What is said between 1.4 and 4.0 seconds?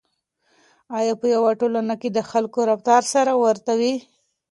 ټولنه کې د خلکو رفتار سره ورته وي؟